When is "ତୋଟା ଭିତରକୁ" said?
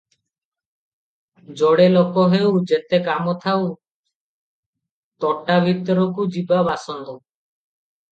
5.27-6.27